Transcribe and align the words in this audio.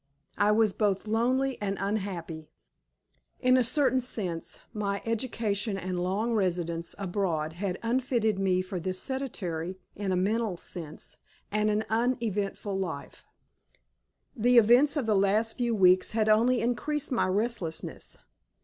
I 0.39 0.51
was 0.51 0.73
both 0.73 1.05
lonely 1.07 1.61
and 1.61 1.77
unhappy. 1.79 2.49
In 3.39 3.55
a 3.55 3.63
certain 3.63 4.01
sense 4.01 4.59
my 4.73 5.03
education 5.05 5.77
and 5.77 5.99
long 6.01 6.33
residence 6.33 6.95
abroad 6.97 7.53
had 7.53 7.77
unfitted 7.83 8.39
me 8.39 8.63
for 8.63 8.79
this 8.79 8.99
sedentary 8.99 9.77
(in 9.95 10.11
a 10.11 10.15
mental 10.15 10.57
sense) 10.57 11.19
and 11.51 11.85
uneventful 11.87 12.79
life. 12.79 13.25
The 14.35 14.57
events 14.57 14.97
of 14.97 15.05
the 15.05 15.13
last 15.15 15.59
few 15.59 15.75
weeks 15.75 16.13
had 16.13 16.27
only 16.27 16.61
increased 16.61 17.11
my 17.11 17.27
restlessness. 17.27 18.17